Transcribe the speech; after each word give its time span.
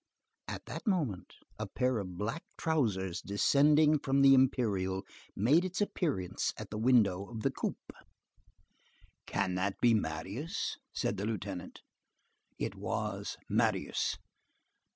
At 0.47 0.65
that 0.65 0.87
moment 0.87 1.35
a 1.59 1.67
pair 1.67 1.99
of 1.99 2.17
black 2.17 2.43
trousers 2.57 3.21
descending 3.21 3.99
from 3.99 4.23
the 4.23 4.33
imperial, 4.33 5.03
made 5.35 5.63
its 5.63 5.79
appearance 5.79 6.55
at 6.57 6.71
the 6.71 6.79
window 6.79 7.25
of 7.29 7.41
the 7.43 7.51
coupé. 7.51 7.75
"Can 9.27 9.53
that 9.53 9.79
be 9.79 9.93
Marius?" 9.93 10.79
said 10.91 11.17
the 11.17 11.25
lieutenant. 11.27 11.81
It 12.57 12.73
was 12.73 13.37
Marius. 13.47 14.17